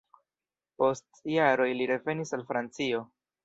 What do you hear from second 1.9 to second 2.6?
revenis al